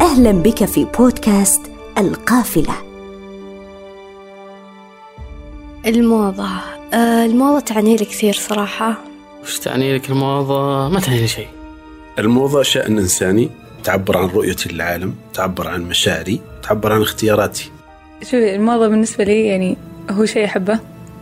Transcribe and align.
أهلا 0.00 0.32
بك 0.32 0.64
في 0.64 0.84
بودكاست 0.84 1.60
القافلة. 1.98 2.74
الموضة. 5.86 6.48
آه 6.94 7.26
الموضة 7.26 7.60
تعني 7.60 7.96
لي 7.96 8.04
كثير 8.04 8.34
صراحة. 8.34 8.98
وش 9.42 9.58
تعني 9.58 9.96
لك 9.96 10.10
الموضة؟ 10.10 10.88
ما 10.88 11.00
تعني 11.00 11.20
لي 11.20 11.28
شيء. 11.28 11.48
الموضة 12.18 12.62
شأن 12.62 12.98
إنساني 12.98 13.50
تعبر 13.84 14.16
عن 14.16 14.26
رؤيتي 14.26 14.68
للعالم 14.72 15.14
تعبر 15.34 15.68
عن 15.68 15.82
مشاعري 15.82 16.40
تعبر 16.62 16.92
عن 16.92 17.02
اختياراتي. 17.02 17.70
شوفي 18.22 18.54
الموضة 18.54 18.88
بالنسبة 18.88 19.24
لي 19.24 19.46
يعني 19.46 19.76
هو 20.10 20.24
شيء 20.24 20.44
أحبه 20.44 20.78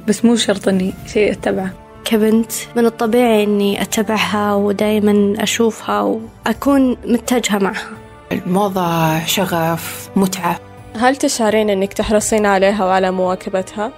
بس 0.08 0.24
مو 0.24 0.36
شرط 0.36 0.68
إني 0.68 0.94
شيء 1.06 1.32
أتبعه. 1.32 1.87
كبنت 2.08 2.52
من 2.76 2.86
الطبيعي 2.86 3.44
إني 3.44 3.82
أتبعها 3.82 4.54
ودائما 4.54 5.42
أشوفها 5.42 6.00
وأكون 6.00 6.96
متجهة 7.04 7.58
معها. 7.58 7.88
الموضة 8.32 9.24
شغف 9.24 10.10
متعة. 10.16 10.60
هل 10.96 11.16
تشعرين 11.16 11.70
أنك 11.70 11.92
تحرصين 11.92 12.46
عليها 12.46 12.84
وعلى 12.84 13.10
مواكبتها؟ 13.10 13.92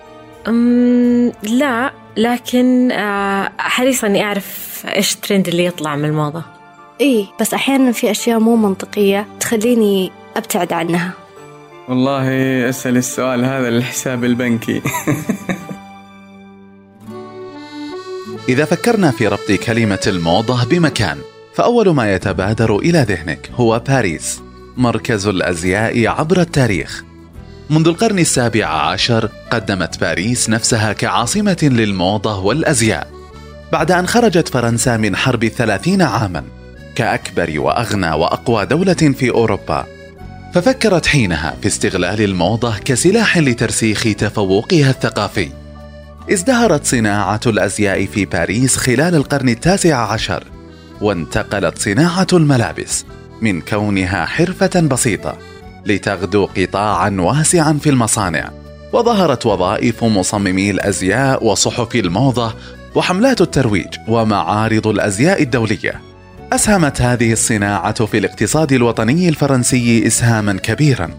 أم 0.48 1.32
لا 1.42 1.92
لكن 2.16 2.92
آه، 2.92 3.52
حريصة 3.58 4.06
إني 4.06 4.24
أعرف 4.24 4.82
إيش 4.96 5.14
الترند 5.14 5.48
اللي 5.48 5.64
يطلع 5.64 5.96
من 5.96 6.04
الموضة. 6.04 6.42
إيه 7.00 7.26
بس 7.40 7.54
أحيانا 7.54 7.92
في 7.92 8.10
أشياء 8.10 8.38
مو 8.38 8.56
منطقية 8.56 9.26
تخليني 9.40 10.12
أبتعد 10.36 10.72
عنها. 10.72 11.12
والله 11.88 12.28
أسأل 12.68 12.96
السؤال 12.96 13.44
هذا 13.44 13.70
للحساب 13.70 14.24
البنكي. 14.24 14.82
إذا 18.50 18.64
فكرنا 18.64 19.10
في 19.10 19.28
ربط 19.28 19.52
كلمة 19.52 19.98
الموضة 20.06 20.64
بمكان 20.64 21.18
فأول 21.54 21.94
ما 21.94 22.14
يتبادر 22.14 22.76
إلى 22.76 22.98
ذهنك 23.08 23.50
هو 23.54 23.78
باريس 23.88 24.40
مركز 24.76 25.26
الأزياء 25.26 26.06
عبر 26.06 26.40
التاريخ. 26.40 27.04
منذ 27.70 27.88
القرن 27.88 28.18
السابع 28.18 28.66
عشر 28.66 29.30
قدمت 29.50 30.00
باريس 30.00 30.50
نفسها 30.50 30.92
كعاصمة 30.92 31.58
للموضة 31.62 32.38
والأزياء. 32.38 33.10
بعد 33.72 33.92
أن 33.92 34.06
خرجت 34.06 34.48
فرنسا 34.48 34.96
من 34.96 35.16
حرب 35.16 35.44
الثلاثين 35.44 36.02
عاما 36.02 36.44
كأكبر 36.94 37.60
وأغنى 37.60 38.12
وأقوى 38.12 38.66
دولة 38.66 38.92
في 38.94 39.30
أوروبا 39.30 39.86
ففكرت 40.54 41.06
حينها 41.06 41.56
في 41.62 41.68
استغلال 41.68 42.20
الموضة 42.20 42.78
كسلاح 42.78 43.38
لترسيخ 43.38 44.02
تفوقها 44.02 44.90
الثقافي. 44.90 45.59
ازدهرت 46.32 46.86
صناعة 46.86 47.40
الأزياء 47.46 48.06
في 48.06 48.24
باريس 48.24 48.76
خلال 48.76 49.14
القرن 49.14 49.48
التاسع 49.48 50.12
عشر 50.12 50.44
وانتقلت 51.00 51.78
صناعة 51.78 52.26
الملابس 52.32 53.04
من 53.42 53.60
كونها 53.60 54.24
حرفة 54.24 54.80
بسيطة 54.80 55.38
لتغدو 55.86 56.46
قطاعا 56.56 57.16
واسعا 57.18 57.72
في 57.72 57.90
المصانع 57.90 58.50
وظهرت 58.92 59.46
وظائف 59.46 60.04
مصممي 60.04 60.70
الأزياء 60.70 61.44
وصحف 61.44 61.94
الموضة 61.94 62.54
وحملات 62.94 63.40
الترويج 63.40 63.94
ومعارض 64.08 64.86
الأزياء 64.86 65.42
الدولية. 65.42 66.00
أسهمت 66.52 67.02
هذه 67.02 67.32
الصناعة 67.32 68.06
في 68.06 68.18
الاقتصاد 68.18 68.72
الوطني 68.72 69.28
الفرنسي 69.28 70.06
اسهاما 70.06 70.52
كبيرا 70.52 71.10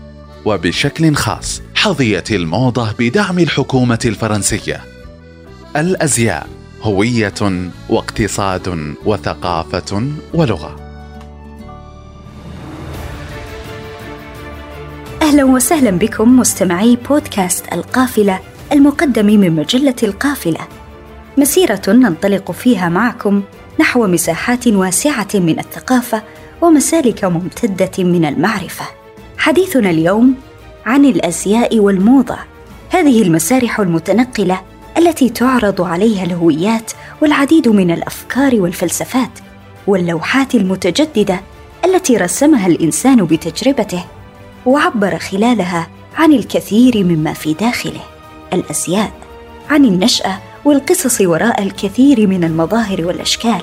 وبشكل 0.46 1.16
خاص 1.16 1.62
حظيت 1.76 2.32
الموضة 2.32 2.92
بدعم 3.00 3.40
الحكومة 3.40 4.00
الفرنسية. 4.06 4.82
الأزياء 5.76 6.48
هوية 6.82 7.70
واقتصاد 7.90 8.96
وثقافة 9.06 10.04
ولغة. 10.34 10.76
أهلا 15.22 15.44
وسهلا 15.44 15.92
بكم 15.92 16.40
مستمعي 16.40 16.98
بودكاست 17.10 17.74
القافلة 17.74 18.40
المقدم 18.72 19.26
من 19.26 19.56
مجلة 19.56 19.96
القافلة. 20.04 20.60
مسيرة 21.38 21.82
ننطلق 21.88 22.52
فيها 22.52 22.90
معكم 22.90 23.44
نحو 23.80 24.08
مساحات 24.08 24.68
واسعة 24.68 25.30
من 25.34 25.60
الثقافة 25.60 26.24
ومسالك 26.62 27.24
ممتدة 27.24 28.04
من 28.04 28.26
المعرفة. 28.26 28.86
حديثنا 29.38 29.90
اليوم 29.90 30.36
عن 30.86 31.06
الأزياء 31.06 31.80
والموضة. 31.80 32.38
هذه 32.90 33.22
المسارح 33.22 33.80
المتنقلة 33.80 34.71
التي 34.98 35.30
تعرض 35.30 35.82
عليها 35.82 36.24
الهويات 36.24 36.92
والعديد 37.22 37.68
من 37.68 37.92
الأفكار 37.92 38.62
والفلسفات 38.62 39.40
واللوحات 39.88 40.56
المتجددة 40.56 41.42
التي 41.86 42.18
رسمها 42.18 42.68
الإنسان 42.68 43.26
بتجربته 43.26 44.04
وعبر 44.66 45.18
خلالها 45.18 45.88
عن 46.18 46.34
الكثير 46.34 47.04
مما 47.04 47.34
في 47.34 47.54
داخله. 47.54 48.02
الازياء 48.54 49.12
عن 49.70 49.86
النشأة 49.86 50.40
والقصص 50.66 51.22
وراء 51.22 51.64
الكثير 51.64 52.28
من 52.28 52.44
المظاهر 52.44 53.06
والأشكال 53.06 53.62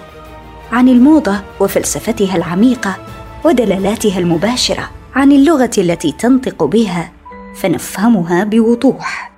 عن 0.73 0.89
الموضة 0.89 1.41
وفلسفتها 1.61 2.37
العميقة 2.37 2.97
ودلالاتها 3.45 4.19
المباشرة 4.19 4.91
عن 5.15 5.33
اللغة 5.33 5.71
التي 5.79 6.13
تنطق 6.13 6.65
بها 6.65 7.13
فنفهمها 7.55 8.45
بوضوح. 8.45 9.38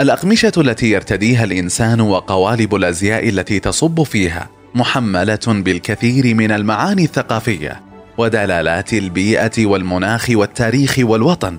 الأقمشة 0.00 0.52
التي 0.58 0.90
يرتديها 0.90 1.44
الإنسان 1.44 2.00
وقوالب 2.00 2.74
الأزياء 2.74 3.28
التي 3.28 3.60
تصب 3.60 4.02
فيها 4.02 4.48
محملة 4.74 5.38
بالكثير 5.46 6.34
من 6.34 6.50
المعاني 6.50 7.04
الثقافية 7.04 7.82
ودلالات 8.18 8.92
البيئة 8.92 9.66
والمناخ 9.66 10.26
والتاريخ 10.30 10.96
والوطن 10.98 11.58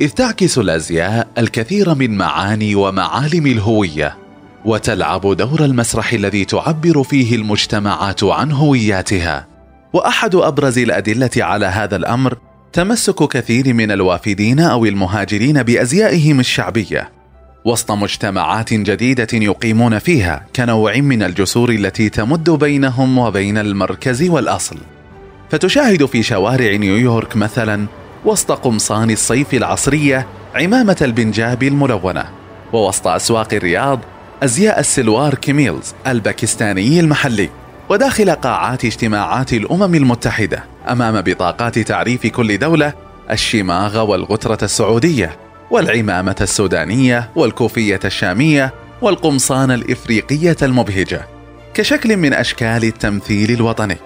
إذ 0.00 0.08
تعكس 0.08 0.58
الأزياء 0.58 1.28
الكثير 1.38 1.94
من 1.94 2.16
معاني 2.16 2.74
ومعالم 2.74 3.46
الهوية 3.46 4.16
وتلعب 4.64 5.36
دور 5.36 5.64
المسرح 5.64 6.12
الذي 6.12 6.44
تعبر 6.44 7.02
فيه 7.02 7.36
المجتمعات 7.36 8.24
عن 8.24 8.52
هوياتها. 8.52 9.46
وأحد 9.92 10.34
أبرز 10.34 10.78
الأدلة 10.78 11.30
على 11.36 11.66
هذا 11.66 11.96
الأمر 11.96 12.38
تمسك 12.72 13.28
كثير 13.28 13.74
من 13.74 13.90
الوافدين 13.90 14.60
أو 14.60 14.84
المهاجرين 14.84 15.62
بأزيائهم 15.62 16.40
الشعبية 16.40 17.19
وسط 17.64 17.90
مجتمعات 17.90 18.74
جديدة 18.74 19.28
يقيمون 19.32 19.98
فيها 19.98 20.46
كنوع 20.56 20.96
من 20.96 21.22
الجسور 21.22 21.70
التي 21.70 22.08
تمد 22.08 22.50
بينهم 22.50 23.18
وبين 23.18 23.58
المركز 23.58 24.28
والأصل. 24.28 24.76
فتشاهد 25.50 26.04
في 26.04 26.22
شوارع 26.22 26.76
نيويورك 26.76 27.36
مثلا 27.36 27.86
وسط 28.24 28.52
قمصان 28.52 29.10
الصيف 29.10 29.54
العصرية 29.54 30.26
عمامة 30.54 30.96
البنجاب 31.02 31.62
الملونة 31.62 32.24
ووسط 32.72 33.06
أسواق 33.06 33.54
الرياض 33.54 34.00
أزياء 34.42 34.80
السلوار 34.80 35.34
كميز 35.34 35.94
الباكستاني 36.06 37.00
المحلي 37.00 37.48
وداخل 37.88 38.30
قاعات 38.30 38.84
اجتماعات 38.84 39.52
الأمم 39.52 39.94
المتحدة 39.94 40.64
أمام 40.88 41.20
بطاقات 41.20 41.78
تعريف 41.78 42.26
كل 42.26 42.58
دولة 42.58 42.92
الشماغ 43.30 44.10
والغترة 44.10 44.58
السعودية. 44.62 45.49
والعمامة 45.70 46.36
السودانية 46.40 47.30
والكوفية 47.36 48.00
الشامية 48.04 48.74
والقمصان 49.02 49.70
الإفريقية 49.70 50.56
المبهجة 50.62 51.26
كشكل 51.74 52.16
من 52.16 52.32
أشكال 52.32 52.84
التمثيل 52.84 53.50
الوطني. 53.50 53.96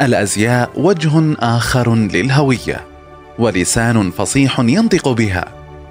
الأزياء 0.00 0.70
وجه 0.74 1.36
آخر 1.38 1.94
للهوية 1.94 2.80
ولسان 3.38 4.10
فصيح 4.10 4.60
ينطق 4.60 5.08
بها 5.08 5.44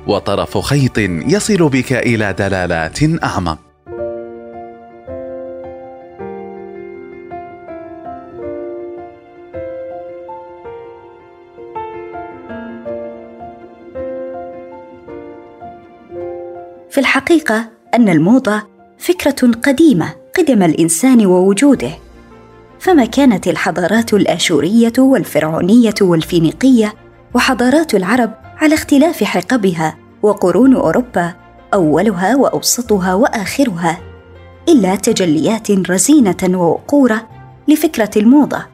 وطرف 0.07 0.57
خيط 0.57 0.97
يصل 0.97 1.69
بك 1.69 1.93
إلى 1.93 2.33
دلالات 2.33 3.23
أعمق. 3.23 3.62
في 16.93 16.99
الحقيقة 16.99 17.69
أن 17.93 18.09
الموضة 18.09 18.63
فكرة 18.97 19.51
قديمة 19.63 20.13
قدم 20.37 20.63
الإنسان 20.63 21.25
ووجوده. 21.25 21.91
فما 22.79 23.05
كانت 23.05 23.47
الحضارات 23.47 24.13
الآشورية 24.13 24.93
والفرعونية 24.97 25.93
والفينيقية 26.01 26.93
وحضارات 27.33 27.95
العرب 27.95 28.33
على 28.57 28.75
اختلاف 28.75 29.23
حقبها 29.23 29.97
وقرون 30.23 30.75
أوروبا 30.75 31.33
أولها 31.73 32.35
وأوسطها 32.35 33.13
وآخرها 33.13 33.99
إلا 34.69 34.95
تجليات 34.95 35.71
رزينة 35.71 36.59
ووقورة 36.59 37.27
لفكرة 37.67 38.11
الموضة 38.17 38.65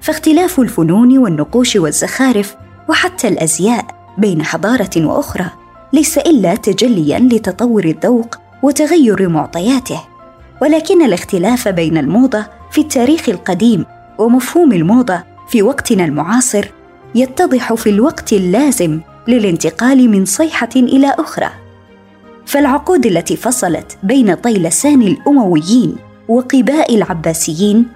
فاختلاف 0.00 0.60
الفنون 0.60 1.18
والنقوش 1.18 1.76
والزخارف 1.76 2.56
وحتى 2.88 3.28
الأزياء 3.28 4.14
بين 4.18 4.42
حضارة 4.42 5.06
وأخرى. 5.06 5.67
ليس 5.92 6.18
إلا 6.18 6.54
تجليا 6.54 7.18
لتطور 7.18 7.84
الذوق 7.84 8.36
وتغير 8.62 9.28
معطياته 9.28 10.00
ولكن 10.62 11.04
الاختلاف 11.04 11.68
بين 11.68 11.98
الموضة 11.98 12.46
في 12.70 12.80
التاريخ 12.80 13.28
القديم 13.28 13.84
ومفهوم 14.18 14.72
الموضة 14.72 15.22
في 15.48 15.62
وقتنا 15.62 16.04
المعاصر 16.04 16.68
يتضح 17.14 17.74
في 17.74 17.90
الوقت 17.90 18.32
اللازم 18.32 19.00
للانتقال 19.28 20.10
من 20.10 20.24
صيحة 20.24 20.68
إلى 20.76 21.14
أخرى. 21.18 21.50
فالعقود 22.46 23.06
التي 23.06 23.36
فصلت 23.36 23.98
بين 24.02 24.34
طيلسان 24.34 25.02
الأمويين 25.02 25.96
وقباء 26.28 26.94
العباسيين 26.94 27.86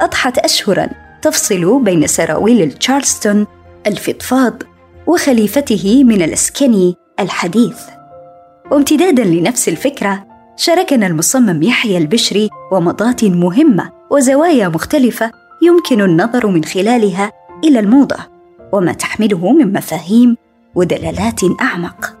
أضحت 0.00 0.38
اشهرا 0.38 0.88
تفصل 1.22 1.82
بين 1.84 2.06
سراويل 2.06 2.62
التشارلستون 2.62 3.46
الفضفاض 3.86 4.62
وخليفته 5.06 6.04
من 6.04 6.22
الأسكني 6.22 6.96
الحديث. 7.20 7.80
وامتدادا 8.70 9.24
لنفس 9.24 9.68
الفكرة 9.68 10.26
شاركنا 10.56 11.06
المصمم 11.06 11.62
يحيى 11.62 11.98
البشري 11.98 12.50
ومضات 12.72 13.24
مهمة 13.24 13.92
وزوايا 14.10 14.68
مختلفة 14.68 15.32
يمكن 15.62 16.00
النظر 16.00 16.46
من 16.46 16.64
خلالها 16.64 17.32
إلى 17.64 17.78
الموضة 17.78 18.16
وما 18.72 18.92
تحمله 18.92 19.52
من 19.52 19.72
مفاهيم 19.72 20.36
ودلالات 20.74 21.40
أعمق. 21.60 22.14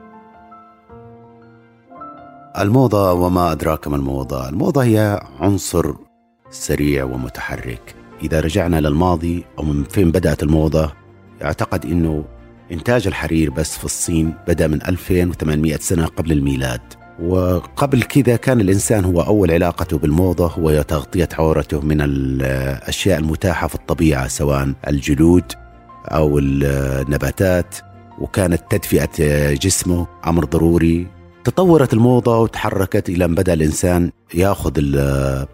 الموضة 2.58 3.12
وما 3.12 3.52
أدراك 3.52 3.88
ما 3.88 3.96
الموضة؟ 3.96 4.48
الموضة 4.48 4.84
هي 4.84 5.20
عنصر 5.40 5.94
سريع 6.50 7.04
ومتحرك. 7.04 7.94
إذا 8.22 8.40
رجعنا 8.40 8.80
للماضي 8.80 9.44
أو 9.58 9.64
من 9.64 9.84
فين 9.84 10.10
بدأت 10.10 10.42
الموضة 10.42 10.92
يعتقد 11.40 11.86
إنه 11.86 12.24
إنتاج 12.72 13.06
الحرير 13.06 13.50
بس 13.50 13.78
في 13.78 13.84
الصين 13.84 14.34
بدأ 14.48 14.66
من 14.66 14.82
2800 14.82 15.76
سنة 15.76 16.06
قبل 16.06 16.32
الميلاد. 16.32 16.80
وقبل 17.22 18.02
كذا 18.02 18.36
كان 18.36 18.60
الإنسان 18.60 19.04
هو 19.04 19.20
أول 19.20 19.50
علاقته 19.50 19.98
بالموضة 19.98 20.46
هو 20.46 20.82
تغطية 20.82 21.28
عورته 21.38 21.80
من 21.80 22.00
الأشياء 22.00 23.18
المتاحة 23.18 23.68
في 23.68 23.74
الطبيعة 23.74 24.28
سواء 24.28 24.72
الجلود 24.88 25.44
أو 26.08 26.38
النباتات. 26.38 27.76
وكانت 28.18 28.62
تدفئة 28.70 29.10
جسمه 29.54 30.06
أمر 30.26 30.44
ضروري. 30.44 31.06
تطورت 31.44 31.92
الموضة 31.92 32.38
وتحركت 32.38 33.08
إلى 33.08 33.24
أن 33.24 33.34
بدأ 33.34 33.52
الإنسان 33.52 34.10
يأخذ 34.34 34.72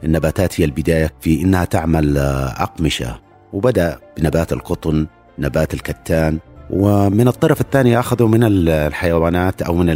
النباتات 0.05 0.60
هي 0.60 0.64
البداية 0.64 1.10
في 1.20 1.43
أنها 1.43 1.64
تعمل 1.64 2.19
أقمشة. 2.58 3.20
وبدأ 3.52 3.99
بنبات 4.19 4.52
القطن 4.52 5.06
نبات 5.38 5.75
الكتان 5.75 6.38
ومن 6.70 7.28
الطرف 7.28 7.61
الثاني 7.61 7.99
أخذوا 7.99 8.28
من 8.28 8.40
الحيوانات 8.69 9.62
أو 9.62 9.75
من 9.75 9.87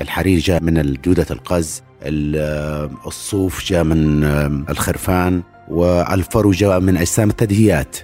الحرير 0.00 0.38
جاء 0.38 0.62
من 0.62 0.94
جودة 1.04 1.26
القز. 1.30 1.82
الصوف 3.06 3.64
جاء 3.64 3.84
من 3.84 4.24
الخرفان 4.70 5.42
والفرو 5.68 6.50
جاء 6.50 6.80
من 6.80 6.96
أجسام 6.96 7.30
الثدييات. 7.30 7.96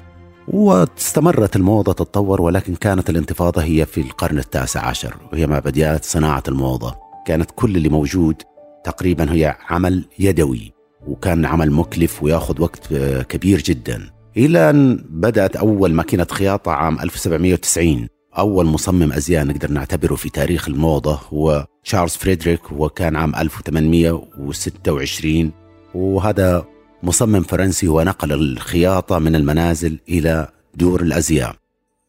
واستمرت 0.49 1.57
الموضة 1.57 1.93
تتطور 1.93 2.43
ولكن 2.43 2.75
كانت 2.75 3.11
الانتفاضة 3.11 3.63
هي 3.63 3.87
في 3.87 4.01
القرن 4.01 4.39
التاسع 4.39 4.87
عشر 4.87 5.17
وهي 5.33 5.47
ما 5.47 5.59
بدأت 5.59 6.05
صناعة 6.05 6.43
الموضة. 6.49 6.95
كانت 7.27 7.51
كل 7.57 7.77
اللي 7.77 7.89
موجود 7.89 8.43
تقريبا 8.85 9.33
هي 9.33 9.57
عمل 9.71 10.05
يدوي 10.19 10.73
وكان 11.07 11.45
عمل 11.45 11.71
مكلف 11.71 12.23
ويأخذ 12.23 12.63
وقت 12.63 12.95
كبير 13.29 13.63
جدا. 13.63 14.16
إلى 14.37 14.71
أن 14.71 15.05
بدأت 15.11 15.57
أول 15.57 15.93
ماكينة 15.93 16.27
خياطة 16.31 16.73
عام 16.73 17.01
1790 17.01 18.09
أول 18.39 18.67
مصمم 18.67 19.13
أزياء 19.13 19.45
نقدر 19.45 19.71
نعتبره 19.71 20.15
في 20.15 20.31
تاريخ 20.31 20.69
الموضة 20.69 21.21
هو 21.33 21.67
تشارلز 21.85 22.13
فريدريك 22.13 22.73
وكان 22.73 23.17
عام 23.17 23.37
1826 23.37 25.53
وهذا 25.95 26.65
مصمم 27.03 27.43
فرنسي 27.43 27.89
ونقل 27.89 28.33
الخياطة 28.33 29.19
من 29.19 29.37
المنازل 29.37 29.99
إلى 30.09 30.49
دور 30.75 31.03
الأزياء. 31.03 31.57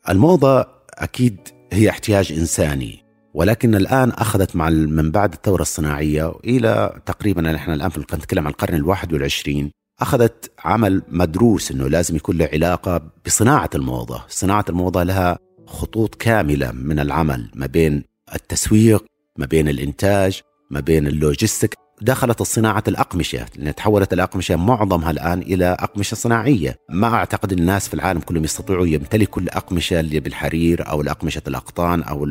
الموضة 0.09 0.65
أكيد 0.93 1.37
هي 1.71 1.89
احتياج 1.89 2.31
إنساني 2.31 3.03
ولكن 3.33 3.75
الآن 3.75 4.09
أخذت 4.09 4.55
مع 4.55 4.69
من 4.69 5.11
بعد 5.11 5.33
الثورة 5.33 5.61
الصناعية 5.61 6.33
إلى 6.45 7.01
تقريبا 7.05 7.41
نحن 7.41 7.71
الآن 7.71 7.91
نتكلم 8.13 8.45
عن 8.45 8.51
القرن 8.51 8.75
الواحد 8.75 9.13
والعشرين. 9.13 9.71
أخذت 9.99 10.51
عمل 10.65 11.01
مدروس 11.09 11.71
أنه 11.71 11.87
لازم 11.87 12.15
يكون 12.15 12.37
له 12.37 12.49
علاقة 12.53 13.01
بصناعة 13.25 13.69
الموضة. 13.75 14.23
صناعة 14.27 14.65
الموضة 14.69 15.03
لها 15.03 15.39
خطوط 15.67 16.15
كاملة 16.15 16.71
من 16.71 16.99
العمل 16.99 17.51
ما 17.55 17.65
بين 17.65 18.03
التسويق 18.35 19.05
ما 19.37 19.45
بين 19.45 19.69
الإنتاج 19.69 20.41
ما 20.71 20.79
بين 20.79 21.07
اللوجستيك. 21.07 21.73
دخلت 22.01 22.41
الصناعة 22.41 22.83
الأقمشة. 22.87 23.45
لأن 23.55 23.75
تحولت 23.75 24.13
الأقمشة 24.13 24.55
معظمها 24.55 25.11
الآن 25.11 25.41
إلى 25.41 25.65
أقمشة 25.65 26.15
صناعية. 26.15 26.75
ما 26.89 27.13
أعتقد 27.13 27.51
الناس 27.51 27.87
في 27.87 27.93
العالم 27.93 28.19
كلهم 28.19 28.43
يستطيعوا 28.43 28.87
يمتلكوا 28.87 29.41
الأقمشة 29.41 29.99
اللي 29.99 30.19
بالحرير 30.19 30.89
أو 30.89 31.01
الأقمشة 31.01 31.41
الأقطان 31.47 32.03
أو 32.03 32.23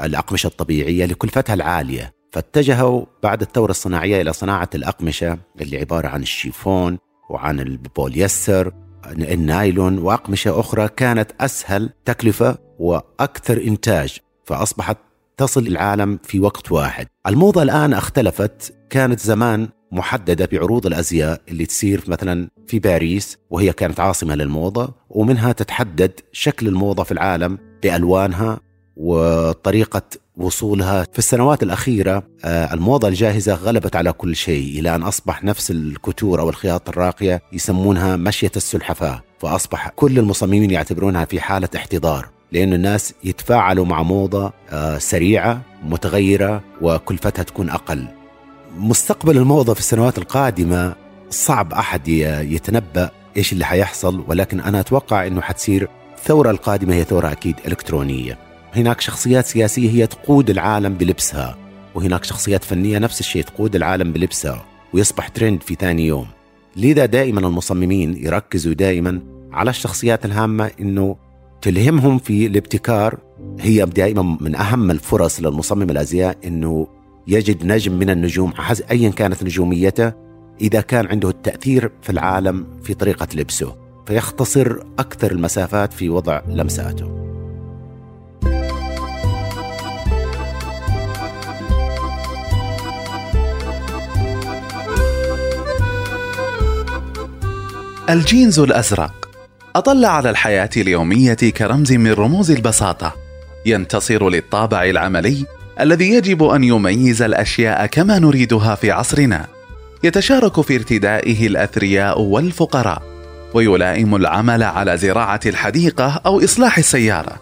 الأقمشة 0.00 0.46
الطبيعية 0.46 1.06
لكلفتها 1.06 1.54
العالية. 1.54 2.15
فاتجهوا 2.36 3.04
بعد 3.22 3.42
الثورة 3.42 3.70
الصناعية 3.70 4.20
إلى 4.20 4.32
صناعة 4.32 4.70
الأقمشة 4.74 5.38
اللي 5.60 5.78
عبارة 5.78 6.08
عن 6.08 6.22
الشيفون 6.22 6.98
وعن 7.30 7.60
البوليستر 7.60 8.72
النايلون 9.06 9.98
وأقمشة 9.98 10.60
أخرى 10.60 10.88
كانت 10.88 11.30
أسهل 11.40 11.90
تكلفة 12.04 12.58
وأكثر 12.78 13.62
إنتاج 13.62 14.18
فأصبحت 14.44 14.96
تصل 15.36 15.66
العالم 15.66 16.18
في 16.22 16.40
وقت 16.40 16.72
واحد. 16.72 17.06
الموضة 17.26 17.62
الآن 17.62 17.92
اختلفت 17.92 18.74
كانت 18.90 19.20
زمان 19.20 19.68
محددة 19.92 20.48
بعروض 20.52 20.86
الأزياء 20.86 21.40
اللي 21.48 21.66
تصير 21.66 22.04
مثلا 22.08 22.48
في 22.66 22.78
باريس 22.78 23.38
وهي 23.50 23.72
كانت 23.72 24.00
عاصمة 24.00 24.34
للموضة 24.34 24.94
ومنها 25.10 25.52
تتحدد 25.52 26.20
شكل 26.32 26.68
الموضة 26.68 27.02
في 27.02 27.12
العالم 27.12 27.58
بألوانها 27.82 28.60
وطريقة 28.96 30.02
وصولها 30.36 31.06
في 31.12 31.18
السنوات 31.18 31.62
الأخيرة 31.62 32.22
آه، 32.44 32.74
الموضة 32.74 33.08
الجاهزة 33.08 33.54
غلبت 33.54 33.96
على 33.96 34.12
كل 34.12 34.36
شيء 34.36 34.80
إلى 34.80 34.94
أن 34.94 35.02
أصبح 35.02 35.44
نفس 35.44 35.70
الكتور 35.70 36.40
أو 36.40 36.48
الخياطة 36.48 36.90
الراقية 36.90 37.42
يسمونها 37.52 38.16
مشية 38.16 38.52
السلحفاة 38.56 39.22
فأصبح 39.38 39.88
كل 39.88 40.18
المصممين 40.18 40.70
يعتبرونها 40.70 41.24
في 41.24 41.40
حالة 41.40 41.68
احتضار 41.76 42.28
لأن 42.52 42.72
الناس 42.72 43.14
يتفاعلوا 43.24 43.84
مع 43.84 44.02
موضة 44.02 44.52
آه، 44.70 44.98
سريعة 44.98 45.60
متغيرة 45.84 46.62
وكلفتها 46.82 47.42
تكون 47.42 47.70
أقل. 47.70 48.06
مستقبل 48.78 49.36
الموضة 49.36 49.74
في 49.74 49.80
السنوات 49.80 50.18
القادمة 50.18 50.94
صعب 51.30 51.72
أحد 51.72 52.08
يتنبأ 52.08 53.10
إيش 53.36 53.52
اللي 53.52 53.64
حيحصل 53.64 54.24
ولكن 54.28 54.60
أنا 54.60 54.80
أتوقع 54.80 55.26
أنه 55.26 55.40
حتصير 55.40 55.88
الثورة 56.18 56.50
القادمة 56.50 56.94
هي 56.94 57.04
ثورة 57.04 57.32
أكيد 57.32 57.56
إلكترونية. 57.66 58.45
هناك 58.76 59.00
شخصيات 59.00 59.46
سياسية 59.46 59.90
هي 59.90 60.06
تقود 60.06 60.50
العالم 60.50 60.94
بلبسها 60.94 61.56
وهناك 61.94 62.24
شخصيات 62.24 62.64
فنية 62.64 62.98
نفس 62.98 63.20
الشيء 63.20 63.42
تقود 63.42 63.76
العالم 63.76 64.12
بلبسها 64.12 64.64
ويصبح 64.92 65.28
ترند 65.28 65.62
في 65.62 65.74
ثاني 65.74 66.06
يوم. 66.06 66.26
لذا 66.76 67.06
دائما 67.06 67.40
المصممين 67.40 68.16
يركزوا 68.16 68.72
دائما 68.72 69.20
على 69.52 69.70
الشخصيات 69.70 70.24
الهامة 70.24 70.70
إنه 70.80 71.16
تلهمهم 71.62 72.18
في 72.18 72.46
الابتكار. 72.46 73.18
هي 73.60 73.84
دائما 73.84 74.36
من 74.40 74.54
أهم 74.54 74.90
الفرص 74.90 75.40
للمصمم 75.40 75.90
الأزياء 75.90 76.38
إنه 76.44 76.86
يجد 77.28 77.66
نجم 77.66 77.92
من 77.92 78.10
النجوم 78.10 78.52
ايا 78.90 79.10
كانت 79.10 79.42
نجوميته 79.42 80.12
إذا 80.60 80.80
كان 80.80 81.06
عنده 81.06 81.28
التأثير 81.28 81.92
في 82.02 82.10
العالم 82.10 82.66
في 82.82 82.94
طريقة 82.94 83.28
لبسه 83.34 83.76
فيختصر 84.06 84.78
أكثر 84.98 85.32
المسافات 85.32 85.92
في 85.92 86.08
وضع 86.08 86.42
لمساته. 86.48 87.15
الجينز 98.10 98.58
الأزرق. 98.58 99.28
أطل 99.76 100.04
على 100.04 100.30
الحياة 100.30 100.70
اليومية 100.76 101.34
كرمز 101.34 101.92
من 101.92 102.12
رموز 102.12 102.50
البساطة. 102.50 103.14
ينتصر 103.66 104.28
للطابع 104.28 104.84
العملي 104.84 105.44
الذي 105.80 106.10
يجب 106.10 106.44
أن 106.44 106.64
يميز 106.64 107.22
الأشياء 107.22 107.86
كما 107.86 108.18
نريدها 108.18 108.74
في 108.74 108.90
عصرنا. 108.90 109.46
يتشارك 110.04 110.60
في 110.60 110.74
ارتدائه 110.76 111.46
الأثرياء 111.46 112.20
والفقراء 112.20 113.02
ويلائم 113.54 114.16
العمل 114.16 114.62
على 114.62 114.96
زراعة 114.96 115.40
الحديقة 115.46 116.20
أو 116.26 116.44
إصلاح 116.44 116.78
السيارة. 116.78 117.36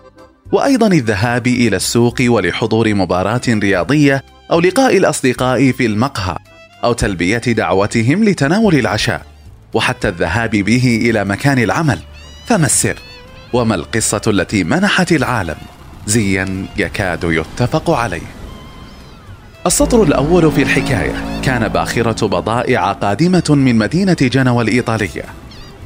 وأيضا 0.53 0.87
الذهاب 0.87 1.47
إلى 1.47 1.77
السوق 1.77 2.17
ولحضور 2.21 2.95
مباراة 2.95 3.43
رياضية 3.49 4.25
أو 4.51 4.61
لقاء 4.61 4.97
الأصدقاء 4.97 5.73
في 5.73 5.87
المقهى 5.87 6.37
أو 6.85 6.93
تلبية 6.93 7.39
دعوتهم 7.39 8.25
لتناول 8.25 8.75
العشاء. 8.75 9.34
وحتى 9.75 10.09
الذهاب 10.09 10.51
به 10.51 11.01
إلى 11.03 11.25
مكان 11.25 11.59
العمل. 11.59 11.99
فما 12.47 12.67
السر؟ 12.67 12.99
وما 13.53 13.75
القصة 13.75 14.21
التي 14.27 14.65
منحت 14.65 15.13
العالم؟ 15.13 15.57
زيا 16.07 16.67
يكاد 16.77 17.25
يتفق 17.25 17.91
عليه. 17.91 18.27
السطر 19.67 20.03
الأول 20.03 20.53
في 20.53 20.63
الحكاية. 20.63 21.41
كان 21.43 21.69
باخرة 21.69 22.27
بضائع 22.27 22.93
قادمة 22.93 23.45
من 23.49 23.77
مدينة 23.77 24.17
جنوى 24.21 24.65
الإيطالية. 24.65 25.25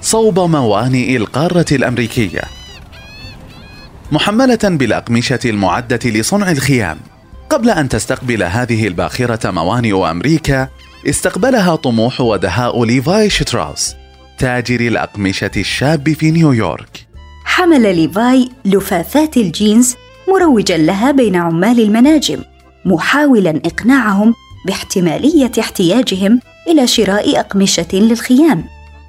صوب 0.02 0.40
موانئ 0.40 1.16
القارة 1.16 1.66
الأمريكية. 1.72 2.42
محملة 4.12 4.58
بالأقمشة 4.64 5.40
المعدة 5.44 6.10
لصنع 6.10 6.50
الخيام. 6.50 6.98
قبل 7.50 7.70
أن 7.70 7.88
تستقبل 7.88 8.42
هذه 8.42 8.86
الباخرة 8.86 9.50
موانئ 9.50 10.10
أمريكا 10.10 10.68
استقبلها 11.06 11.76
طموح 11.76 12.20
ودهاء 12.20 12.84
ليفاي 12.84 13.30
شتراوس 13.30 13.94
تاجر 14.38 14.80
الأقمشة 14.80 15.50
الشاب 15.56 16.12
في 16.12 16.30
نيويورك. 16.30 17.06
حمل 17.44 17.96
ليفاي 17.96 18.48
لفافات 18.64 19.36
الجينز 19.36 19.96
مروجا 20.28 20.76
لها 20.76 21.10
بين 21.10 21.36
عمال 21.36 21.80
المناجم 21.80 22.42
محاولا 22.84 23.60
إقناعهم 23.64 24.34
باحتمالية 24.66 25.52
احتياجهم 25.60 26.40
إلى 26.68 26.86
شراء 26.86 27.40
أقمشة 27.40 27.88
للخيام. 27.92 28.64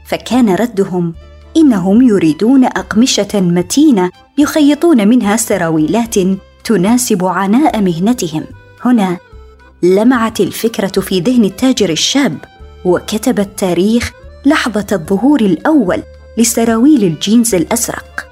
فكان 0.06 0.56
ردهم 0.56 1.14
إنهم 1.58 2.02
يريدون 2.02 2.66
أقمشة 2.66 3.42
متينة 3.42 4.12
يخيطون 4.38 5.08
منها 5.08 5.36
سراويلات 5.38 6.16
تناسب 6.64 7.26
عناء 7.26 7.82
مهنتهم. 7.82 8.44
هنا 8.86 9.18
لمعت 9.84 10.40
الفكرة 10.40 11.02
في 11.02 11.20
ذهن 11.20 11.46
التاجر 11.46 11.90
الشاب 11.90 12.38
وكتب 12.86 13.40
التاريخ 13.40 14.12
لحظة 14.46 14.88
الظهور 14.92 15.42
الأول 15.42 16.04
لسراويل 16.38 17.04
الجينز 17.04 17.56
الازرق 17.56 18.30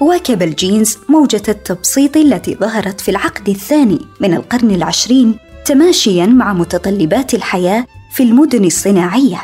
واكب 0.00 0.42
الجينز 0.42 0.98
موجة 1.08 1.42
التبسيط 1.48 2.16
التي 2.16 2.54
ظهرت 2.54 3.00
في 3.00 3.10
العقد 3.10 3.48
الثاني 3.48 3.98
من 4.20 4.34
القرن 4.34 4.70
العشرين 4.70 5.38
تماشيا 5.64 6.26
مع 6.26 6.52
متطلبات 6.52 7.34
الحياة 7.34 7.86
في 8.12 8.22
المدن 8.22 8.64
الصناعية. 8.64 9.40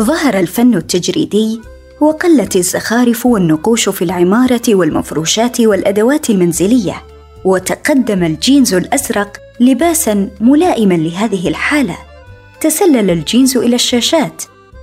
ظهر 0.00 0.38
الفن 0.38 0.74
التجريدي 0.74 1.60
وقلت 2.00 2.56
الزخارف 2.56 3.26
والنقوش 3.26 3.88
في 3.88 4.04
العمارة 4.04 4.62
والمفروشات 4.68 5.60
والأدوات 5.60 6.30
المنزلية، 6.30 7.02
وتقدم 7.44 8.24
الجينز 8.24 8.74
الأزرق 8.74 9.43
لباسا 9.60 10.28
ملائما 10.40 10.94
لهذه 10.94 11.48
الحالة. 11.48 11.96
تسلل 12.60 13.10
الجينز 13.10 13.56
إلى 13.56 13.74
الشاشات. 13.74 14.42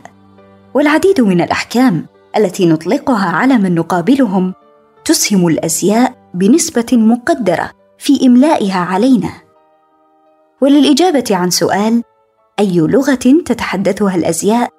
والعديد 0.74 1.20
من 1.20 1.40
الأحكام 1.40 2.06
التي 2.36 2.66
نطلقها 2.66 3.26
على 3.26 3.58
من 3.58 3.74
نقابلهم 3.74 4.54
تسهم 5.04 5.46
الأزياء 5.46 6.14
بنسبة 6.34 6.86
مقدرة 6.92 7.70
في 7.98 8.26
إملائها 8.26 8.78
علينا. 8.78 9.49
وللإجابة 10.60 11.24
عن 11.30 11.50
سؤال 11.50 12.02
أي 12.58 12.78
لغة 12.78 13.42
تتحدثها 13.44 14.14
الأزياء؟ 14.14 14.70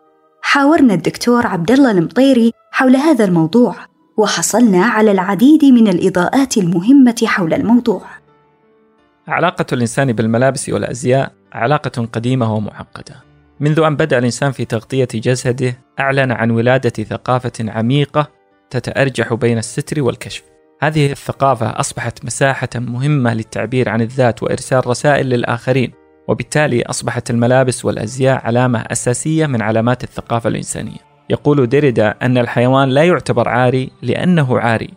حاورنا 0.42 0.94
الدكتور 0.94 1.48
عبد 1.48 1.72
الله 1.72 1.92
المطيري 1.92 2.52
حول 2.72 2.96
هذا 2.96 3.26
الموضوع 3.26 3.76
وحصلنا 4.18 4.86
على 4.86 5.12
العديد 5.12 5.66
من 5.66 5.88
الإضاءات 5.88 6.58
المهمة 6.58 7.16
حول 7.26 7.54
الموضوع. 7.54 8.02
علاقة 9.28 9.66
الإنسان 9.74 10.14
بالملابس 10.14 10.70
والأزياء 10.70 11.32
علاقة 11.54 12.06
قديمة 12.14 12.54
ومعقدة. 12.54 13.16
منذ 13.60 13.80
أن 13.80 13.96
بدأ 13.96 14.18
الإنسان 14.18 14.52
في 14.52 14.66
تغطية 14.66 15.08
جسده 15.14 15.78
أعلن 16.00 16.32
عن 16.32 16.52
ولادة 16.52 17.04
ثقافة 17.04 17.52
عميقة 17.60 18.28
تتأرجح 18.70 19.34
بين 19.34 19.58
الستر 19.58 20.02
والكشف. 20.02 20.51
هذه 20.84 21.12
الثقافة 21.12 21.80
أصبحت 21.80 22.26
مساحة 22.26 22.70
مهمة 22.76 23.34
للتعبير 23.34 23.90
عن 23.90 24.02
الذات 24.02 24.44
وإرسال 24.44 24.88
رسائل 24.88 25.26
للآخرين 25.30 25.92
وبالتالي 26.28 26.82
أصبحت 26.82 27.30
الملابس 27.30 27.86
والأزياء 27.86 28.46
علامة 28.46 28.80
أساسية 28.80 29.46
من 29.46 29.62
علامات 29.62 30.04
الثقافة 30.04 30.50
الإنسانية. 30.50 30.98
يقول 31.30 31.68
ديريدا 31.68 32.16
أن 32.22 32.38
الحيوان 32.38 32.90
لا 32.90 33.04
يعتبر 33.04 33.50
عاري 33.50 33.92
لأنه 34.02 34.60
عاري. 34.60 34.90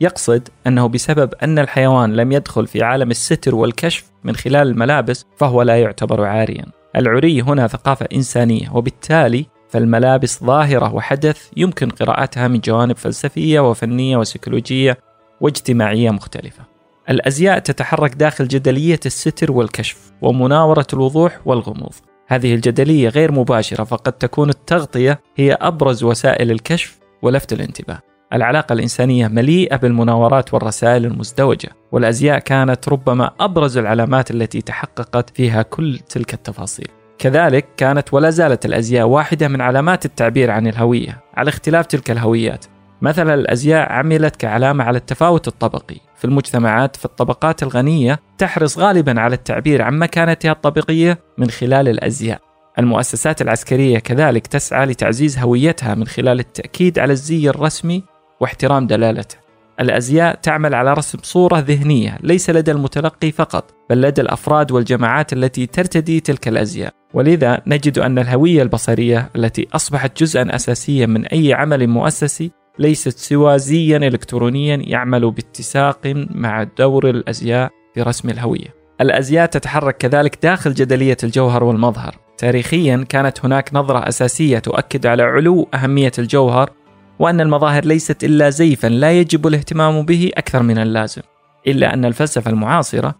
يقصد 0.00 0.48
أنه 0.66 0.88
بسبب 0.88 1.34
أن 1.42 1.58
الحيوان 1.58 2.16
لم 2.16 2.32
يدخل 2.32 2.66
في 2.66 2.82
عالم 2.82 3.10
الستر 3.10 3.54
والكشف 3.54 4.04
من 4.24 4.36
خلال 4.36 4.68
الملابس 4.68 5.26
فهو 5.36 5.62
لا 5.62 5.80
يعتبر 5.80 6.24
عاريا. 6.24 6.64
العري 6.96 7.42
هنا 7.42 7.66
ثقافة 7.66 8.08
إنسانية 8.14 8.70
وبالتالي 8.72 9.46
فالملابس 9.68 10.44
ظاهرة 10.44 10.94
وحدث 10.94 11.48
يمكن 11.56 11.88
قراءتها 11.88 12.48
من 12.48 12.60
جوانب 12.60 12.96
فلسفية 12.96 13.70
وفنية 13.70 14.16
وسيكولوجية 14.16 14.98
واجتماعية 15.40 16.10
مختلفة. 16.10 16.62
الأزياء 17.10 17.58
تتحرك 17.58 18.14
داخل 18.14 18.48
جدلية 18.48 19.00
الستر 19.06 19.52
والكشف 19.52 20.12
ومناورة 20.22 20.86
الوضوح 20.92 21.40
والغموض. 21.44 21.92
هذه 22.26 22.54
الجدلية 22.54 23.08
غير 23.08 23.32
مباشرة 23.32 23.84
فقد 23.84 24.12
تكون 24.12 24.48
التغطية 24.48 25.20
هي 25.36 25.52
أبرز 25.52 26.04
وسائل 26.04 26.50
الكشف 26.50 26.98
ولفت 27.22 27.52
الانتباه. 27.52 27.98
العلاقة 28.32 28.72
الإنسانية 28.72 29.28
مليئة 29.28 29.76
بالمناورات 29.76 30.54
والرسائل 30.54 31.04
المزدوجة، 31.04 31.68
والأزياء 31.92 32.38
كانت 32.38 32.88
ربما 32.88 33.30
أبرز 33.40 33.78
العلامات 33.78 34.30
التي 34.30 34.60
تحققت 34.60 35.30
فيها 35.30 35.62
كل 35.62 35.98
تلك 35.98 36.34
التفاصيل. 36.34 36.88
كذلك 37.18 37.66
كانت 37.76 38.14
ولا 38.14 38.30
زالت 38.30 38.66
الأزياء 38.66 39.06
واحدة 39.06 39.48
من 39.48 39.60
علامات 39.60 40.04
التعبير 40.04 40.50
عن 40.50 40.66
الهوية، 40.66 41.20
على 41.34 41.48
اختلاف 41.48 41.86
تلك 41.86 42.10
الهويات، 42.10 42.64
مثلا 43.02 43.34
الأزياء 43.34 43.92
عملت 43.92 44.36
كعلامة 44.36 44.84
على 44.84 44.98
التفاوت 44.98 45.48
الطبقي. 45.48 45.96
في 46.16 46.24
المجتمعات 46.24 46.96
في 46.96 47.04
الطبقات 47.04 47.62
الغنية 47.62 48.20
تحرص 48.38 48.78
غالبا 48.78 49.20
على 49.20 49.34
التعبير 49.34 49.82
عن 49.82 49.98
مكانتها 49.98 50.52
الطبقية 50.52 51.18
من 51.38 51.50
خلال 51.50 51.88
الأزياء. 51.88 52.40
المؤسسات 52.78 53.42
العسكرية 53.42 53.98
كذلك 53.98 54.46
تسعى 54.46 54.86
لتعزيز 54.86 55.38
هويتها 55.38 55.94
من 55.94 56.06
خلال 56.06 56.40
التأكيد 56.40 56.98
على 56.98 57.12
الزي 57.12 57.48
الرسمي 57.48 58.04
واحترام 58.40 58.86
دلالته. 58.86 59.36
الأزياء 59.80 60.34
تعمل 60.34 60.74
على 60.74 60.92
رسم 60.92 61.18
صورة 61.22 61.58
ذهنية 61.58 62.18
ليس 62.22 62.50
لدى 62.50 62.70
المتلقي 62.70 63.30
فقط 63.30 63.74
بل 63.90 64.00
لدى 64.00 64.20
الأفراد 64.20 64.72
والجماعات 64.72 65.32
التي 65.32 65.66
ترتدي 65.66 66.20
تلك 66.20 66.48
الأزياء. 66.48 66.92
ولذا 67.14 67.62
نجد 67.66 67.98
أن 67.98 68.18
الهوية 68.18 68.62
البصرية 68.62 69.30
التي 69.36 69.68
أصبحت 69.72 70.22
جزءا 70.22 70.54
أساسيا 70.54 71.06
من 71.06 71.26
أي 71.26 71.54
عمل 71.54 71.86
مؤسسي 71.86 72.50
ليست 72.78 73.18
سوى 73.18 73.58
زيا 73.58 73.96
إلكترونيا 73.96 74.76
يعمل 74.76 75.30
باتساق 75.30 76.00
مع 76.30 76.62
دور 76.62 77.10
الأزياء 77.10 77.70
في 77.94 78.02
رسم 78.02 78.30
الهوية. 78.30 78.74
الأزياء 79.00 79.46
تتحرك 79.46 79.96
كذلك 79.96 80.38
داخل 80.42 80.74
جدلية 80.74 81.16
الجوهر 81.24 81.64
والمظهر. 81.64 82.16
تاريخيا 82.38 83.04
كانت 83.08 83.44
هناك 83.44 83.70
نظرة 83.74 84.08
أساسية 84.08 84.58
تؤكد 84.58 85.06
على 85.06 85.22
علو 85.22 85.68
أهمية 85.74 86.12
الجوهر 86.18 86.70
وأن 87.18 87.40
المظاهر 87.40 87.84
ليست 87.84 88.24
إلا 88.24 88.50
زيفا 88.50 88.86
لا 88.86 89.12
يجب 89.12 89.46
الاهتمام 89.46 90.02
به 90.02 90.30
أكثر 90.36 90.62
من 90.62 90.78
اللازم. 90.78 91.22
إلا 91.66 91.94
أن 91.94 92.04
الفلسفة 92.04 92.50
المعاصرة 92.50 93.14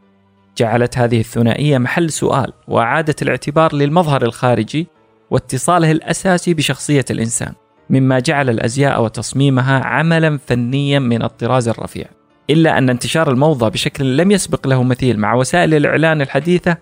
جعلت 0.56 0.98
هذه 0.98 1.20
الثنائية 1.20 1.78
محل 1.78 2.10
سؤال 2.10 2.52
وأعادت 2.68 3.22
الاعتبار 3.22 3.74
للمظهر 3.74 4.22
الخارجي 4.22 4.86
واتصاله 5.30 5.90
الأساسي 5.90 6.54
بشخصية 6.54 7.04
الإنسان. 7.10 7.52
مما 7.90 8.18
جعل 8.18 8.50
الأزياء 8.50 9.02
وتصميمها 9.02 9.86
عملا 9.86 10.38
فنيا 10.46 10.98
من 10.98 11.22
الطراز 11.22 11.68
الرفيع. 11.68 12.06
إلا 12.50 12.78
أن 12.78 12.90
انتشار 12.90 13.30
الموضة 13.30 13.68
بشكل 13.68 14.16
لم 14.16 14.30
يسبق 14.30 14.66
له 14.66 14.82
مثيل 14.82 15.18
مع 15.18 15.34
وسائل 15.34 15.74
الإعلان 15.74 16.20
الحديثة 16.20 16.76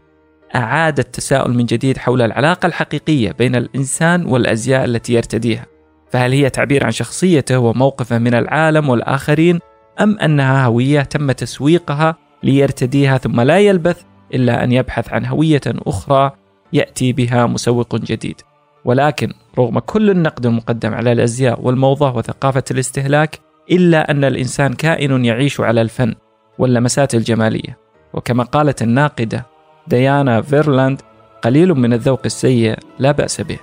أعاد 0.55 0.99
التساؤل 0.99 1.55
من 1.55 1.65
جديد 1.65 1.99
حول 1.99 2.23
العلاقة 2.23 2.67
الحقيقية 2.67 3.33
بين 3.33 3.57
الإنسان 3.57 4.27
والأزياء 4.27 4.85
التي 4.85 5.13
يرتديها. 5.13 5.67
فهل 6.11 6.33
هي 6.33 6.51
تعبير 6.51 6.85
عن 6.85 6.91
شخصيته 6.91 7.59
وموقفه 7.59 8.19
من 8.19 8.35
العالم 8.35 8.89
والآخرين 8.89 9.61
أم 10.01 10.19
أنها 10.19 10.67
هوية 10.67 11.01
تم 11.01 11.33
تسويقها 11.33 12.17
ليرتديها 12.43 13.19
ثم 13.19 13.41
لا 13.41 13.59
يلبث 13.59 14.03
إلا 14.35 14.65
أن 14.65 14.73
يبحث 14.73 15.13
عن 15.13 15.27
هوية 15.27 15.61
أخرى 15.67 16.31
يأتي 16.73 17.13
بها 17.13 17.47
مسوق 17.47 17.97
جديد 17.97 18.41
ولكن 18.85 19.33
رغم 19.59 19.79
كل 19.79 20.11
النقد 20.11 20.47
المقدم 20.47 20.95
على 20.95 21.13
الأزياء 21.13 21.61
والموضة 21.63 22.17
وثقافة 22.17 22.65
الاستهلاك 22.71 23.41
إلا 23.71 24.11
أن 24.11 24.25
الإنسان 24.25 24.73
كائن 24.73 25.25
يعيش 25.25 25.61
على 25.61 25.83
الفن 25.83 26.15
واللمسات 26.59 27.15
الجمالية. 27.15 27.79
وكما 28.15 28.45
قالت 28.45 28.83
الناقدة 28.83 29.47
ديانا 29.89 30.43
فيرلاند 30.43 31.01
قليل 31.43 31.75
من 31.75 31.93
الذوق 31.93 32.21
السيء 32.25 32.79
لا 32.99 33.13
بأس 33.13 33.41
به 33.41 33.59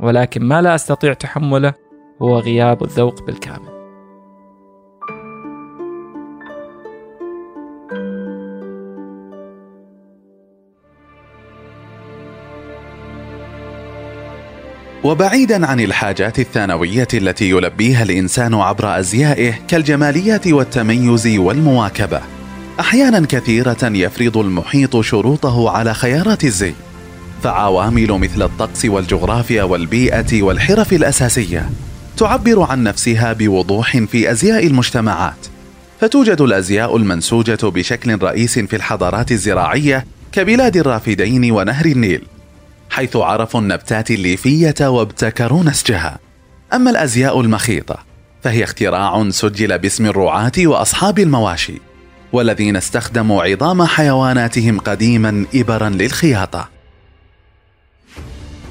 ولكن 0.00 0.44
ما 0.44 0.62
لا 0.62 0.74
أستطيع 0.74 1.12
تحمله 1.12 1.74
هو 2.22 2.38
غياب 2.38 2.84
الذوق 2.84 3.26
بالكامل. 3.26 3.69
وبعيدا 15.04 15.66
عن 15.66 15.80
الحاجات 15.80 16.38
الثانوية 16.38 17.08
التي 17.14 17.50
يلبيها 17.50 18.02
الإنسان 18.02 18.54
عبر 18.54 18.98
أزيائه 18.98 19.54
كالجماليه 19.68 20.40
والتميز 20.46 21.26
والمواكبة. 21.26 22.20
أحيانا 22.80 23.26
كثيرة 23.26 23.78
يفرض 23.82 24.36
المحيط 24.36 25.00
شروطه 25.00 25.70
على 25.70 25.94
خيارات 25.94 26.44
الزي 26.44 26.72
فعوامل 27.42 28.12
مثل 28.12 28.42
الطقس 28.42 28.84
والجغرافيا 28.84 29.62
والبيئة 29.62 30.42
والحرف 30.42 30.92
الأساسية 30.92 31.70
تعبر 32.16 32.62
عن 32.62 32.82
نفسها 32.82 33.32
بوضوح 33.32 33.96
في 33.96 34.30
أزياء 34.30 34.66
المجتمعات. 34.66 35.46
فتوجد 36.00 36.40
الأزياء 36.40 36.96
المنسوجة 36.96 37.58
بشكل 37.62 38.22
رئيس 38.22 38.58
في 38.58 38.76
الحضارات 38.76 39.32
الزراعية 39.32 40.04
كبلاد 40.32 40.76
الرافدين 40.76 41.50
ونهر 41.50 41.86
النيل. 41.86 42.22
حيث 42.90 43.16
عرفوا 43.16 43.60
النبتات 43.60 44.10
الليفية 44.10 44.74
وابتكروا 44.80 45.64
نسجها. 45.64 46.18
أما 46.72 46.90
الأزياء 46.90 47.40
المخيطة 47.40 47.98
فهي 48.42 48.64
اختراع 48.64 49.30
سجل 49.30 49.78
باسم 49.78 50.06
الرعاة 50.06 50.52
وأصحاب 50.58 51.18
المواشي 51.18 51.80
والذين 52.32 52.76
استخدموا 52.76 53.42
عظام 53.42 53.82
حيواناتهم 53.82 54.78
قديما 54.78 55.44
ابرا 55.54 55.88
للخياطة. 55.88 56.68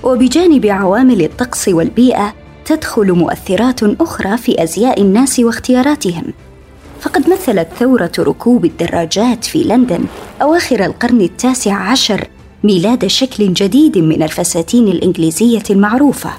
وبجانب 0.03 0.65
عوامل 0.65 1.21
الطقس 1.21 1.67
والبيئة 1.67 2.33
تدخل 2.65 3.11
مؤثرات 3.11 3.83
أخرى 3.83 4.37
في 4.37 4.63
أزياء 4.63 5.01
الناس 5.01 5.39
واختياراتهم. 5.39 6.33
فقد 7.01 7.29
مثلت 7.29 7.67
ثورة 7.79 8.11
ركوب 8.19 8.65
الدراجات 8.65 9.45
في 9.45 9.63
لندن 9.63 10.05
أواخر 10.41 10.85
القرن 10.85 11.21
التاسع 11.21 11.75
عشر 11.75 12.27
ميلاد 12.63 13.07
شكل 13.07 13.53
جديد 13.53 13.97
من 13.97 14.23
الفساتين 14.23 14.87
الإنجليزية 14.87 15.63
المعروفة. 15.69 16.29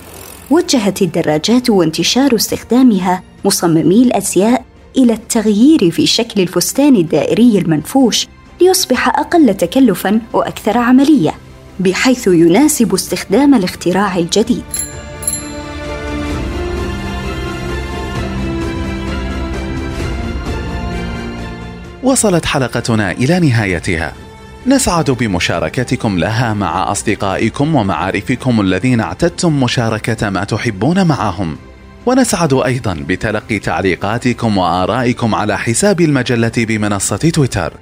وجهت 0.51 1.03
الدراجات 1.03 1.71
وانتشار 1.71 2.35
استخدامها 2.35 3.23
مصممي 3.45 4.03
الأزياء 4.03 4.65
إلى 4.97 5.13
التغيير 5.13 5.91
في 5.91 6.07
شكل 6.07 6.41
الفستان 6.41 6.97
الدائري 6.97 7.59
المنفوش 7.59 8.27
ليصبح 8.61 9.09
أقل 9.09 9.55
تكلفا 9.55 10.21
وأكثر 10.33 10.79
عملية 10.79 11.35
بحيث 11.81 12.27
يناسب 12.27 12.95
استخدام 12.95 13.55
الاختراع 13.55 14.19
الجديد. 14.19 14.63
وصلت 22.03 22.45
حلقتنا 22.45 23.13
إلى 23.13 23.41
نهايتها. 23.41 24.30
نسعد 24.67 25.11
بمشاركتكم 25.11 26.19
لها 26.19 26.55
مع 26.55 26.93
أصدقائكم 26.93 27.75
ومعارفكم 27.75 28.61
الذين 28.61 29.01
اعتدتم 29.01 29.63
مشاركة 29.63 30.31
ما 30.31 30.45
تحبون 30.45 31.07
معهم. 31.07 31.57
ونسعد 32.07 32.55
أيضا 32.55 33.05
بتلقي 33.09 33.59
تعليقاتكم 33.59 34.59
وآرائكم 34.59 35.35
على 35.35 35.59
حساب 35.59 36.01
المجلة 36.01 36.53
بمنصة 36.57 37.17
تويتر. 37.17 37.73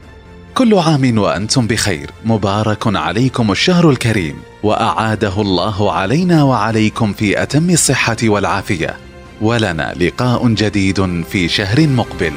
كل 0.55 0.75
عام 0.75 1.19
وأنتم 1.19 1.67
بخير. 1.67 2.11
مبارك 2.25 2.97
عليكم 2.97 3.53
الشهر 3.53 3.91
الكريم. 3.91 4.37
وأعاده 4.63 5.41
الله 5.41 5.93
علينا 5.93 6.43
وعليكم 6.43 7.13
في 7.13 7.43
أتم 7.43 7.71
الصحة 7.71 8.17
والعافية. 8.23 8.97
ولنا 9.41 9.95
لقاء 10.01 10.49
جديد 10.49 11.25
في 11.31 11.49
شهر 11.49 11.89
مقبل. 11.89 12.33